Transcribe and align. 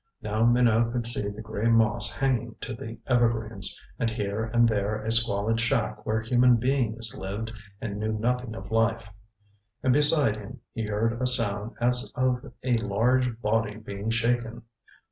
Now 0.19 0.43
Minot 0.43 0.91
could 0.93 1.05
see 1.05 1.29
the 1.29 1.43
gray 1.43 1.67
moss 1.67 2.11
hanging 2.11 2.55
to 2.61 2.73
the 2.73 2.97
evergreens, 3.05 3.79
and 3.99 4.09
here 4.09 4.45
and 4.45 4.67
there 4.67 5.05
a 5.05 5.11
squalid 5.11 5.59
shack 5.59 6.07
where 6.07 6.19
human 6.21 6.55
beings 6.55 7.15
lived 7.15 7.53
and 7.79 7.99
knew 7.99 8.13
nothing 8.17 8.55
of 8.55 8.71
life. 8.71 9.05
And 9.83 9.93
beside 9.93 10.37
him 10.37 10.61
he 10.73 10.87
heard 10.87 11.21
a 11.21 11.27
sound 11.27 11.75
as 11.79 12.11
of 12.15 12.51
a 12.63 12.77
large 12.77 13.39
body 13.43 13.77
being 13.77 14.09
shaken. 14.09 14.63